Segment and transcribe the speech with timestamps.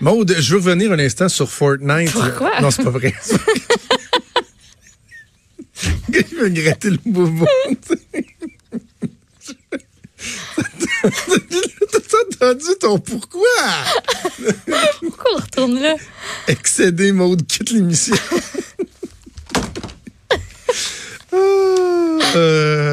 [0.00, 2.12] Maude, je veux revenir un instant sur Fortnite.
[2.12, 2.60] Pourquoi?
[2.60, 3.14] Non, c'est pas vrai.
[6.08, 7.46] Il veut gratter le boubou.
[12.38, 13.40] T'as entendu ton pourquoi?
[15.00, 15.96] Pourquoi on retourne là?
[16.48, 18.16] Excédé, Maude, quitte l'émission.
[21.32, 21.36] Ah,
[22.36, 22.89] euh,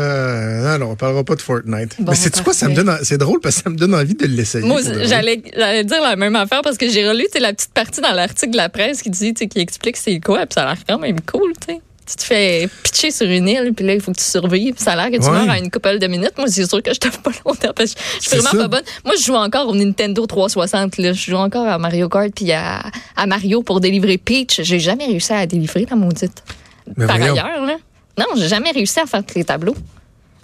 [0.68, 1.96] non, non, on parlera pas de Fortnite.
[2.00, 4.16] Bon, Mais c'est quoi, ça me donne, c'est drôle parce que ça me donne envie
[4.16, 4.66] de l'essayer.
[4.66, 8.12] Moi, j'allais j'allais dire la même affaire parce que j'ai relu la petite partie dans
[8.14, 11.00] l'article de la presse qui dit, qui explique c'est quoi, puis ça a l'air quand
[11.00, 11.82] même cool, tu sais.
[12.10, 14.76] Tu te fais pitcher sur une île, puis là, il faut que tu survives.
[14.78, 15.40] Ça a l'air que tu Ouais.
[15.40, 16.32] meurs à une couple de minutes.
[16.38, 18.58] Moi, c'est sûr que je t'offre pas longtemps parce que je suis vraiment ça.
[18.60, 18.84] pas bonne.
[19.04, 21.00] Moi, je joue encore au Nintendo 360.
[21.00, 21.12] Là.
[21.12, 22.82] Je joue encore à Mario Kart puis à,
[23.18, 24.62] à Mario pour délivrer Peach.
[24.64, 26.44] J'ai jamais réussi à délivrer la maudite.
[26.96, 27.34] Mais Par voyons.
[27.34, 27.76] ailleurs, là.
[28.18, 29.76] Non, j'ai jamais réussi à faire les tableaux.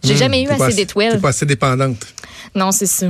[0.03, 1.19] J'ai Hmm, jamais eu assez T'es d'étoiles.
[1.21, 2.05] pas assez dépendante.
[2.55, 3.07] Non, c'est ça.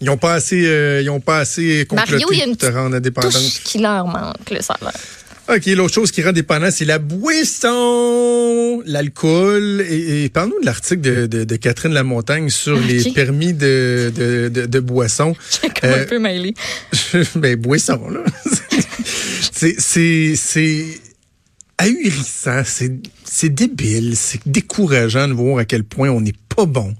[0.00, 2.56] Ils ont pas assez, euh, ils ont pas assez comploté Mario, il y a une
[2.56, 3.32] pour te rendre indépendante.
[3.32, 4.92] Touche qui leur manque, le salaire.
[5.48, 6.98] OK, l'autre chose qui rend dépendant, c'est la
[7.80, 9.84] boisson, l'alcool.
[9.88, 14.48] Et, et parle-nous de l'article de, de- de Catherine Lamontagne sur les permis de, de,
[14.48, 15.34] de, de boisson.
[15.62, 16.54] J'ai comme Euh, un peu mêlé.
[17.34, 18.20] ben, boisson, là.
[19.52, 20.84] c'est, c'est, c'est
[21.80, 22.92] ahurissant, c'est,
[23.24, 26.94] c'est débile, c'est décourageant de voir à quel point on n'est pas bon.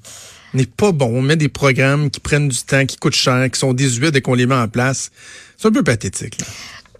[0.52, 1.18] On n'est pas bon.
[1.18, 4.20] On met des programmes qui prennent du temps, qui coûtent cher, qui sont désuets dès
[4.20, 5.10] qu'on les met en place.
[5.56, 6.40] C'est un peu pathétique.
[6.40, 6.46] là.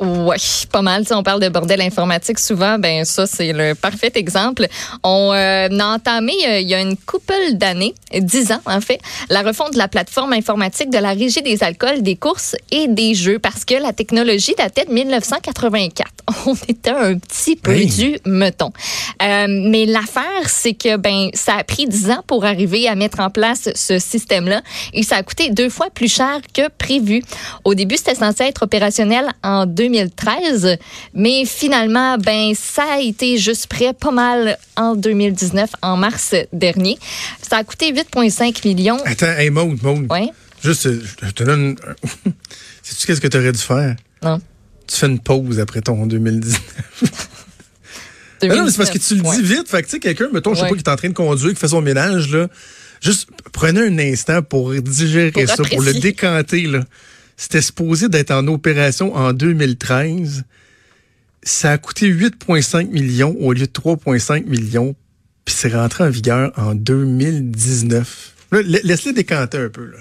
[0.00, 0.38] Oui,
[0.72, 1.06] pas mal.
[1.06, 4.66] Si on parle de bordel informatique souvent, ben ça c'est le parfait exemple.
[5.04, 8.98] On euh, a entamé euh, il y a une couple d'années, dix ans en fait,
[9.28, 13.14] la refonte de la plateforme informatique de la Régie des alcools, des courses et des
[13.14, 16.10] jeux parce que la technologie datait de 1984.
[16.46, 17.86] On était un petit peu Hey.
[17.86, 18.72] du meton.
[19.22, 23.20] Euh, mais l'affaire, c'est que ben ça a pris dix ans pour arriver à mettre
[23.20, 24.62] en place ce système-là
[24.94, 27.22] et ça a coûté deux fois plus cher que prévu.
[27.64, 30.78] Au début, c'était censé être opérationnel en 2013,
[31.14, 36.98] mais finalement, ben ça a été juste prêt pas mal en 2019, en mars dernier.
[37.42, 38.98] Ça a coûté 8,5 millions.
[39.04, 40.06] Attends, hey, Maud, Maud.
[40.10, 40.28] Ouais,
[40.62, 41.76] Juste, euh, je te donne.
[42.82, 43.96] Sais-tu qu'est-ce que tu aurais dû faire?
[44.22, 44.40] non.
[44.86, 46.60] Tu fais une pause après ton 2019.
[48.42, 49.36] Ah non, mais c'est parce que tu le Ouais.
[49.36, 49.68] dis vite.
[49.68, 50.70] Fait que, tu sais, quelqu'un, mettons, je sais Ouais.
[50.70, 52.48] pas, qui est en train de conduire, qui fait son ménage, là.
[53.00, 56.80] Juste, prenez un instant pour digérer Pour ça, pour le décanter, là.
[57.40, 60.44] C'était supposé d'être en opération en 2013.
[61.42, 64.94] Ça a coûté 8,5 millions au lieu de 3,5 millions.
[65.46, 68.34] Puis c'est rentré en vigueur en 2019.
[68.52, 69.96] Là, la- laisse-les décanter un peu, là.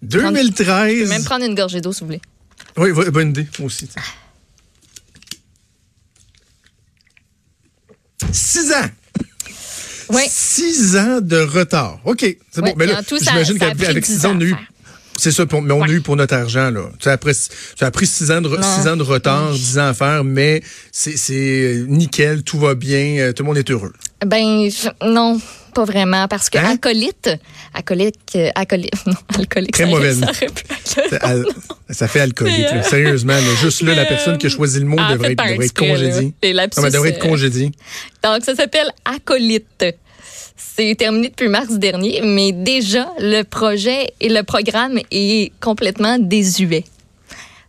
[0.00, 1.10] Je peux 2013.
[1.10, 2.22] même prendre une gorgée d'eau, s'il vous plaît.
[2.78, 3.86] Oui, bonne idée, moi aussi.
[3.86, 4.02] tiens.
[8.32, 8.90] Six ans!
[10.08, 10.22] Oui.
[10.30, 12.00] Six ans de retard.
[12.06, 12.74] OK, c'est Ouais, bon.
[12.78, 14.54] Mais là, j'imagine qu'avec pris avec 10 six ans, on a eu.
[15.24, 16.82] C'est ça, mais on a eu pour notre argent, là.
[16.98, 19.86] Tu sais, après, ça a pris six ans de, six ans de retard, dix ans
[19.86, 20.62] à faire, mais
[20.92, 23.94] c'est c'est nickel, tout va bien, euh, tout le monde est heureux.
[24.26, 25.40] Ben je- non,
[25.74, 26.72] pas vraiment, parce que Hein?
[26.74, 27.30] acolyte,
[27.72, 30.20] acolyte, euh, acolyte, non, alcoolique, Très ça, mauvaise.
[30.84, 31.46] ça Ça, al-
[31.88, 32.80] ça fait alcoolique, là.
[32.80, 33.54] euh, Sérieusement, là.
[33.62, 36.34] Juste là, la personne qui a choisi le mot ah, devrait être, devrait congédiée.
[36.44, 37.72] Non, mais devrait être euh, congédiée.
[38.22, 39.86] Donc, ça s'appelle Acolyte.
[40.56, 46.84] C'est terminé depuis mars dernier, mais déjà, le projet et le programme est complètement désuet.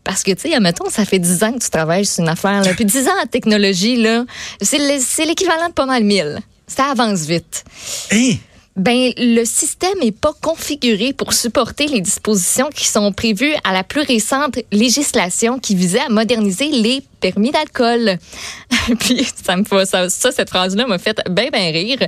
[0.03, 2.61] Parce que, tu sais, mettons, ça fait 10 ans que tu travailles sur une affaire.
[2.63, 2.73] Là.
[2.75, 4.23] Puis 10 ans en technologie, là,
[4.61, 6.39] c'est le- c'est l'équivalent de pas mal 1000.
[6.67, 7.63] Ça avance vite.
[8.11, 8.33] Hein?
[8.75, 13.85] Ben, le système n'est pas configuré pour supporter les dispositions qui sont prévues à la
[13.85, 18.17] plus récente législation qui visait à moderniser les permis d'alcool.
[18.99, 21.99] Puis ça me fait ça, cette phrase-là m'a fait bien bien rire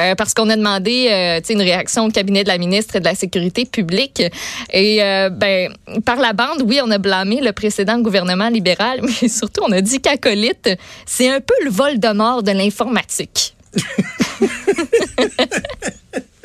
[0.00, 3.14] euh, parce qu'on a demandé euh, une réaction au cabinet de la ministre de la
[3.14, 4.20] sécurité publique
[4.72, 5.72] et euh, ben
[6.04, 9.80] par la bande oui on a blâmé le précédent gouvernement libéral mais surtout on a
[9.80, 10.70] dit qu'acolyte
[11.06, 13.54] c'est un peu le vol d'honneur de l'informatique.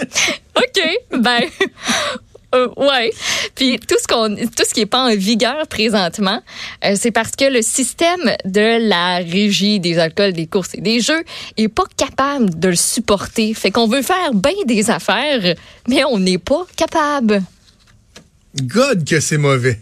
[0.58, 0.82] OK,
[1.20, 1.42] ben.
[2.56, 3.12] euh, ouais.
[3.56, 6.42] Puis tout ce qu'on tout ce qui est pas en vigueur présentement,
[6.86, 11.00] euh, c'est parce que le système de la régie des alcools, des courses et des
[11.00, 11.24] jeux
[11.58, 13.54] est pas capable de le supporter.
[13.54, 15.56] Fait qu'on veut faire bien des affaires,
[15.88, 17.42] mais on n'est pas capable.
[18.62, 19.80] God que c'est mauvais.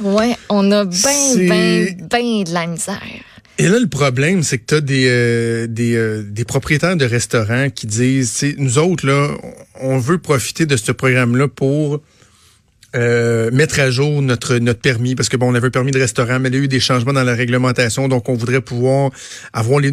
[0.00, 3.00] Ouais, on a bien bien bien de la misère.
[3.60, 7.04] Et là, le problème, c'est que tu as des, euh, des, euh, des propriétaires de
[7.04, 9.36] restaurants qui disent, nous autres, là,
[9.80, 12.00] on veut profiter de ce programme-là pour
[12.94, 15.98] euh, mettre à jour notre, notre permis, parce que bon, on avait un permis de
[15.98, 19.10] restaurant, mais il y a eu des changements dans la réglementation, donc on voudrait pouvoir
[19.52, 19.90] avoir les,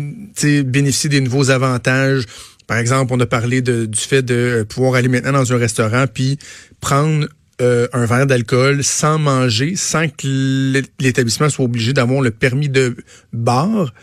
[0.63, 2.25] bénéficier des nouveaux avantages.
[2.67, 6.06] Par exemple, on a parlé de, du fait de pouvoir aller maintenant dans un restaurant
[6.12, 6.38] puis
[6.81, 7.27] prendre
[7.61, 12.95] euh, un verre d'alcool sans manger, sans que l'établissement soit obligé d'avoir le permis de
[13.31, 13.93] bar.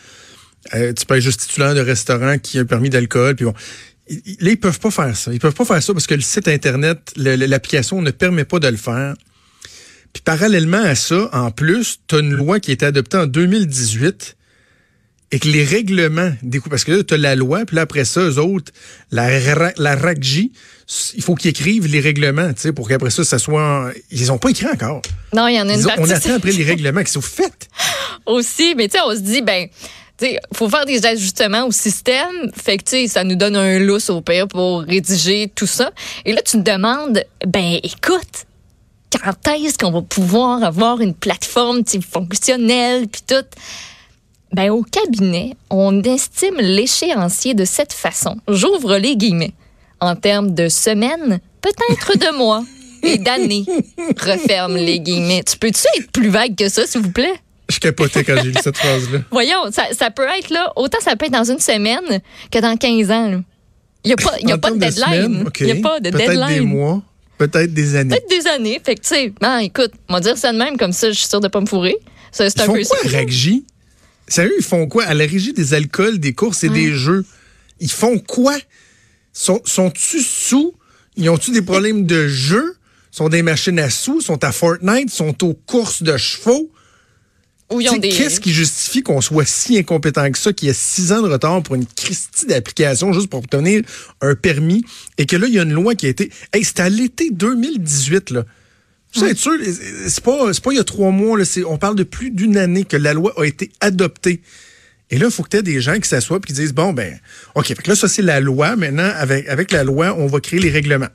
[0.74, 3.36] Euh, tu peux être juste titulaire de restaurant qui a un permis d'alcool.
[3.36, 3.54] Puis bon,
[4.08, 5.32] là, ils peuvent pas faire ça.
[5.32, 8.68] Ils peuvent pas faire ça parce que le site Internet, l'application ne permet pas de
[8.68, 9.14] le faire.
[10.12, 13.26] Puis parallèlement à ça, en plus, tu as une loi qui a été adoptée en
[13.26, 14.36] 2018
[15.32, 16.30] et que les règlements
[16.68, 18.70] parce que là, tu as la loi, puis là, après ça, eux autres,
[19.10, 19.40] la,
[19.78, 20.50] la RACJ,
[21.14, 23.90] il faut qu'ils écrivent les règlements, tu sais, pour qu'après ça, ça soit...
[24.10, 25.00] Ils ont pas écrit encore.
[25.32, 27.68] Non, il y en a une On attend après les règlements qui sont faits.
[28.26, 29.68] Aussi, mais tu sais, on se dit, ben,
[30.20, 32.52] il faut faire des ajustements au système.
[32.54, 35.92] Fait que, ça nous donne un lousse au pire pour rédiger tout ça.
[36.26, 38.46] Et là, tu te demandes, ben, écoute,
[39.10, 41.82] quand est-ce qu'on va pouvoir avoir une plateforme
[42.12, 43.46] fonctionnelle, puis tout?
[44.52, 48.36] Ben, au cabinet, on estime l'échéancier de cette façon.
[48.48, 49.54] J'ouvre les guillemets.
[50.00, 52.62] En termes de semaines, peut-être de mois
[53.02, 53.64] et d'années.
[54.20, 55.42] Referme les guillemets.
[55.44, 57.34] Tu peux-tu être plus vague que ça, s'il vous plaît?
[57.70, 59.20] Je capotais quand j'ai lu cette phrase-là.
[59.30, 62.20] Voyons, ça, peut être là, autant ça peut être dans une semaine
[62.50, 63.42] que dans 15 ans.
[64.04, 65.48] Il n'y a pas, y a pas de deadline.
[65.60, 66.26] Il n'y a pas de deadline.
[66.26, 67.02] Peut-être des mois,
[67.38, 68.16] peut-être des années.
[68.16, 68.80] Peut-être des années.
[68.84, 71.18] Fait que, tu sais, ben, écoute, on va dire ça de même, comme ça, je
[71.18, 71.96] suis sûre de ne pas me fourrer.
[72.32, 72.98] Ça, c'est un peu quoi?
[74.32, 75.04] Sérieux, ils font quoi?
[75.04, 77.22] À la régie des alcools, des courses et des jeux,
[77.80, 78.56] ils font quoi?
[79.34, 80.74] Sont, sont-tu sous?
[81.16, 82.76] Ils ont-tu des problèmes de jeu?
[83.10, 84.22] Sont des machines à sous?
[84.22, 85.10] Sont à Fortnite?
[85.10, 86.70] Sont aux courses de chevaux?
[87.68, 88.08] Des...
[88.08, 91.28] Qu'est-ce qui justifie qu'on soit si incompétent que ça, qu'il y a six ans de
[91.28, 93.82] retard pour une Christie d'application juste pour obtenir
[94.22, 94.82] un permis
[95.18, 96.30] et que là, il y a une loi qui a été.
[96.54, 98.44] Hey, c'était à l'été 2018, là.
[99.14, 99.52] C'est sûr,
[100.08, 102.84] c'est pas, pas il y a trois mois, là, on parle de plus d'une année
[102.84, 104.40] que la loi a été adoptée.
[105.10, 106.94] Et là, il faut que tu aies des gens qui s'assoient et qui disent, bon,
[106.94, 107.20] ben,
[107.54, 108.76] OK, fait que là, ça, c'est la loi.
[108.76, 111.10] Maintenant, avec, avec la loi, on va créer les règlements.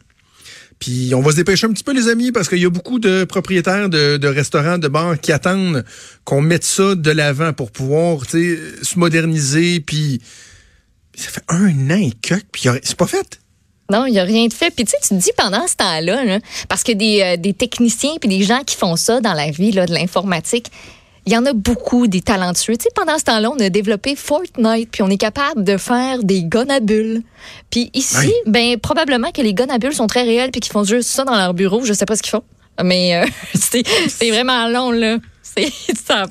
[0.77, 2.99] Puis on va se dépêcher un petit peu, les amis, parce qu'il y a beaucoup
[2.99, 5.83] de propriétaires de, de restaurants, de bars qui attendent
[6.23, 9.79] qu'on mette ça de l'avant pour pouvoir se moderniser.
[9.79, 10.21] Puis
[11.15, 13.39] ça fait un an et quelques, puis c'est pas fait.
[13.89, 14.69] Non, il n'y a rien de fait.
[14.69, 18.15] Puis tu sais, tu te dis pendant ce temps-là, parce que des, euh, des techniciens
[18.19, 20.71] puis des gens qui font ça dans la vie là, de l'informatique,
[21.25, 22.77] il y en a beaucoup des talentueux.
[22.77, 26.23] Tu sais, pendant ce temps-là, on a développé Fortnite, puis on est capable de faire
[26.23, 27.21] des guns à bulles.
[27.69, 30.85] Puis ici, ben probablement que les guns à bulles sont très réels puis qu'ils font
[30.85, 31.83] juste ça dans leur bureau.
[31.83, 32.43] Je sais pas ce qu'ils font,
[32.81, 33.25] mais euh,
[33.55, 35.17] c'est vraiment long là.
[36.05, 36.25] Ça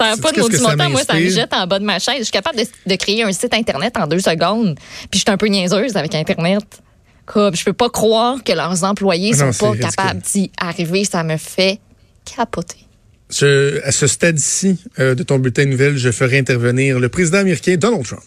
[0.00, 0.88] n'a pas de maudit montant.
[0.88, 2.16] Moi, ça me jette en bas de ma chaise.
[2.18, 4.76] Je suis capable de, de créer un site Internet en deux secondes.
[5.10, 6.62] Puis je suis un peu niaiseuse avec Internet.
[7.26, 11.04] Comme, je peux pas croire que leurs employés ah sont pas capables d'y arriver.
[11.04, 11.78] Ça me fait
[12.24, 12.78] capoter.
[13.84, 17.76] à ce stade-ci euh, de ton bulletin de nouvelles, je ferai intervenir le président américain
[17.76, 18.22] Donald Trump.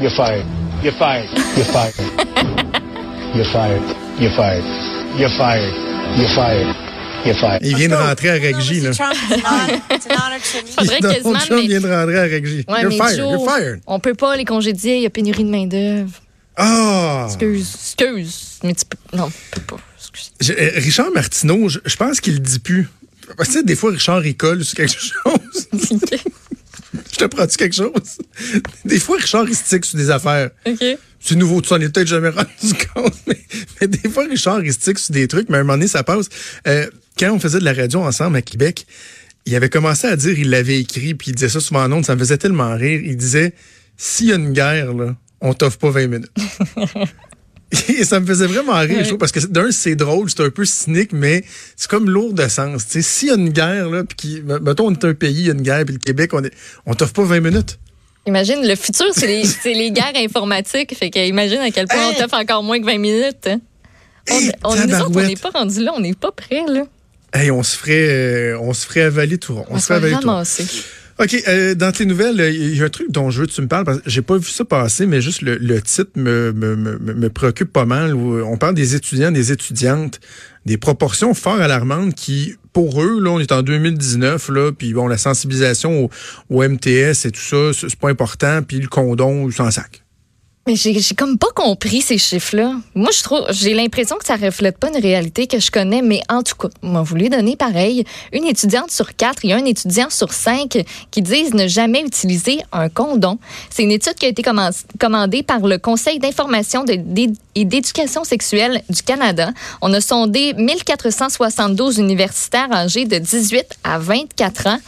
[0.00, 0.44] You're fired.
[0.82, 1.28] You're fired.
[1.56, 1.94] You're fired.
[3.34, 3.82] You're fired.
[4.20, 4.64] You're fired.
[5.18, 5.72] You're fired.
[6.16, 6.76] You're fired.
[7.24, 7.60] You're fired.
[7.64, 8.92] Il vient de rentrer à Reggie, là.
[8.92, 11.34] Faudrait quasiment.
[11.34, 12.64] Trump vient de rentrer à Reggie.
[12.68, 13.18] You're fired.
[13.18, 13.80] You're fired.
[13.86, 14.96] On peut pas les congédier.
[14.96, 16.12] Il y a pénurie de main-d'œuvre.
[16.58, 17.26] Ah!
[17.28, 18.58] Excuse, excuse.
[18.64, 19.16] Mais tu peux.
[19.16, 19.80] Non, tu peux pas.
[19.96, 20.50] Excuse.
[20.50, 22.88] Euh, Richard Martineau, je, pense qu'il le dit plus.
[23.38, 25.68] Tu sais, des fois, Richard, il colle sur quelque chose.
[27.12, 28.18] je te prends-tu quelque chose?
[28.84, 30.50] Des fois, Richard, il stick sur des affaires.
[30.66, 30.84] OK.
[31.20, 34.98] C'est nouveau, tu t'en es peut-être jamais rendu compte, mais, des fois, Richard, il stick
[34.98, 36.28] sur des trucs, mais à un moment donné, ça passe.
[36.66, 36.88] Euh,
[37.18, 38.86] quand on faisait de la radio ensemble à Québec,
[39.46, 42.04] il avait commencé à dire, il l'avait écrit, puis il disait ça souvent en ondes,
[42.04, 43.00] ça me faisait tellement rire.
[43.04, 43.54] Il disait,
[43.96, 46.32] s'il y a une guerre, là, on t'offre pas 20 minutes.
[47.88, 50.48] Et ça me faisait vraiment rire, je trouve, parce que d'un, c'est drôle, c'est un
[50.48, 51.44] peu cynique, mais
[51.76, 52.82] c'est comme lourd de sens.
[52.88, 55.52] S'il y a une guerre, là, puis mettons, on est un pays, il y a
[55.52, 56.52] une guerre, puis le Québec, on, est,
[56.86, 57.78] on t'offre pas 20 minutes.
[58.26, 59.42] Imagine, le futur, c'est les,
[59.74, 60.94] les, guerres informatiques.
[60.96, 63.46] Fait que imagine à quel point on t'offre encore moins que 20 minutes.
[63.46, 63.60] Hein.
[64.64, 66.84] On n'est pas rendu là, on n'est pas prêt, là.
[67.32, 69.66] Hey, on se ferait, euh, on se ferait avaler tout rond.
[69.68, 70.30] On, on se ferait avaler tout.
[71.20, 73.60] OK, euh, dans tes nouvelles, il y a un truc dont je veux que tu
[73.60, 76.52] me parles, parce que j'ai pas vu ça passer, mais juste le, le titre me,
[76.52, 78.14] me, me, me, préoccupe pas mal.
[78.14, 80.20] On parle des étudiants, des étudiantes,
[80.64, 85.08] des proportions fort alarmantes qui, pour eux, là, on est en 2019, là, puis bon,
[85.08, 86.10] la sensibilisation au,
[86.50, 90.04] au MTS et tout ça, c'est pas important, puis le condom, sans sac.
[90.68, 92.74] Mais j'ai comme pas compris ces chiffres-là.
[92.94, 96.20] Moi, je trouve, j'ai l'impression que ça reflète pas une réalité que je connais, mais
[96.28, 98.04] en tout cas, m'a voulu donner pareil.
[98.34, 102.90] Une étudiante sur quatre et un étudiant sur cinq qui disent ne jamais utiliser un
[102.90, 103.38] condom.
[103.70, 104.42] C'est une étude qui a été
[104.98, 109.52] commandée par le Conseil d'information et d'éducation sexuelle du Canada.
[109.80, 114.78] On a sondé 1472 universitaires âgés de 18 à 24 ans.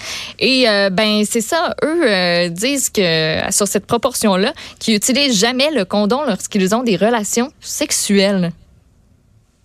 [0.41, 5.70] Et euh, ben c'est ça, eux euh, disent que sur cette proportion-là, qu'ils utilisent jamais
[5.75, 8.53] le condom lorsqu'ils ont des relations sexuelles.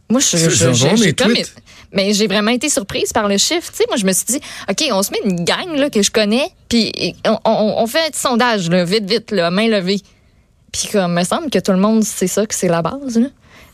[0.10, 0.38] Moi, je,
[1.04, 1.34] mes comme-
[1.92, 3.72] mais j'ai vraiment été surprise par le chiffre.
[3.72, 6.02] Tu sais, moi, je me suis dit, OK, on se met une gang là, que
[6.04, 9.68] je connais, puis on, on- on fait un petit sondage, là, vite, vite, là, main
[9.68, 10.00] levée.
[10.72, 13.18] Puis comme, me semble que tout le monde sait ça, que c'est la base.
[13.18, 13.28] Là.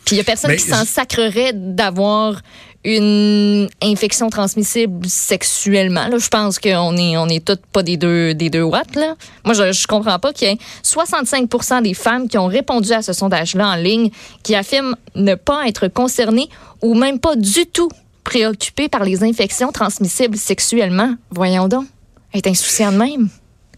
[0.05, 2.41] Puis il y a personne Mais qui s'en sacrerait d'avoir
[2.83, 6.07] une infection transmissible sexuellement.
[6.07, 8.95] Là, je pense qu'on est, on est toutes pas des deux, des deux watts.
[8.95, 9.15] Là.
[9.45, 13.01] Moi, je, je comprends pas qu'il y ait 65 des femmes qui ont répondu à
[13.01, 14.09] ce sondage-là en ligne
[14.43, 16.49] qui affirment ne pas être concernées
[16.81, 17.89] ou même pas du tout
[18.23, 21.15] préoccupées par les infections transmissibles sexuellement.
[21.29, 21.85] Voyons donc.
[22.33, 23.29] Être insouciant de même.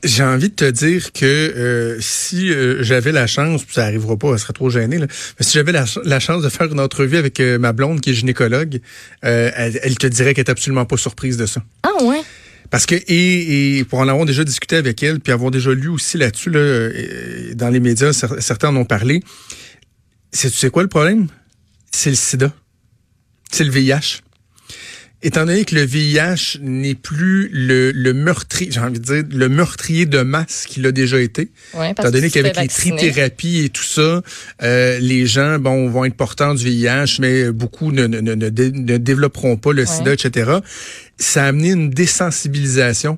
[0.04, 4.18] J'ai envie de te dire que euh, si euh, j'avais la chance, puis ça arrivera
[4.18, 5.08] pas, elle serait trop gênée, là,
[5.40, 8.02] mais si j'avais la, ch- la chance de faire une entrevue avec euh, ma blonde
[8.02, 8.82] qui est gynécologue,
[9.24, 11.64] euh, elle, elle te dirait qu'elle est absolument pas surprise de ça.
[11.84, 12.22] Ah ouais?
[12.70, 15.88] Parce que, et, et pour en avoir déjà discuté avec elle, puis avoir déjà lu
[15.88, 19.22] aussi là-dessus, là, euh, dans les médias, cer- certains en ont parlé,
[20.32, 21.28] c'est, tu sais quoi le problème?
[21.92, 22.52] C'est le sida.
[23.52, 24.22] C'est le VIH.
[25.26, 29.48] Étant donné que le VIH n'est plus le, le meurtrier, j'ai envie de dire, le
[29.48, 32.68] meurtrier de masse qu'il a déjà été, Ouais, Étant donné qu'avec les
[33.00, 34.22] trithérapies et tout ça,
[34.64, 38.50] euh, les gens bon vont être porteurs du VIH, mais beaucoup ne, ne, ne, ne
[38.50, 40.52] dé- ne développeront pas le sida, etc.
[41.18, 43.18] Ça a amené une désensibilisation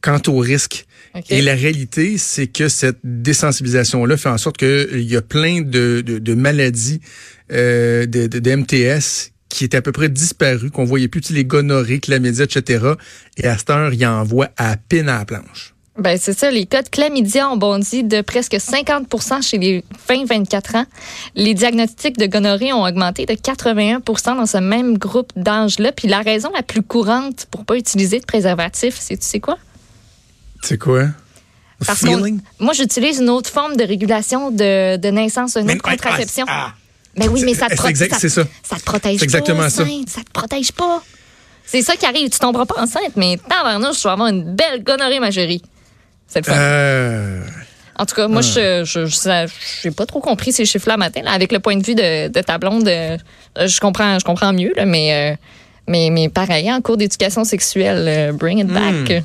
[0.00, 0.86] quant au risque.
[1.14, 1.24] OK.
[1.30, 6.02] Et la réalité, c'est que cette désensibilisation-là fait en sorte qu'il y a plein de,
[6.04, 7.00] de, de maladies,
[7.52, 11.28] euh, de, de, de MTS qui étaient à peu près disparues, qu'on voyait plus, tu
[11.28, 12.92] sais, les gonorrhées, chlamydia, etc.
[13.38, 15.72] Et à cette heure, il en voit à peine à la planche.
[15.98, 16.50] Ben, c'est ça.
[16.50, 20.84] Les cas de chlamydia ont bondi de presque 50% chez les 20-24 ans.
[21.36, 25.90] Les diagnostics de gonorrhée ont augmenté de 81% dans ce même groupe d'âge-là.
[25.92, 29.56] Puis la raison la plus courante pour pas utiliser de préservatif, c'est tu sais quoi?
[30.62, 31.06] C'est quoi?
[31.86, 32.04] Parce
[32.58, 36.44] moi, j'utilise une autre forme de régulation de, de naissance, une autre contraception.
[36.46, 36.74] ah,
[37.16, 38.44] Ben oui, mais ça te, C'est pro- exact, ça- c'est ça.
[38.62, 39.84] ça te protège C'est exactement pas, ça.
[40.06, 41.02] Ça te protège pas.
[41.64, 42.28] C'est ça qui arrive.
[42.30, 45.62] Tu tomberas pas enceinte, mais tabarnouche, tu vas avoir une belle gonorrhée, ma chérie.
[46.28, 46.58] C'est le fun.
[46.58, 47.42] Euh,
[47.98, 49.48] En tout cas, moi, je je je-
[49.82, 51.22] j'ai pas trop compris ces chiffres-là matin.
[51.24, 51.30] là.
[51.32, 53.16] Avec le point de vue de, de ta blonde, euh,
[53.56, 55.36] je comprends, je comprends mieux, là, mais, euh,
[55.88, 59.22] mais, mais pareil, en cours d'éducation sexuelle, euh, bring it back.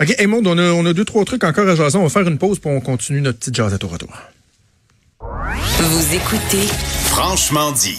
[0.00, 1.96] OK, hey, Maud, on a, on a deux, trois trucs encore à jaser.
[1.98, 4.10] On va faire une pause pour on continue notre petite jazz à tour à tour.
[5.78, 6.66] Vous écoutez
[7.14, 7.98] Franchement dit.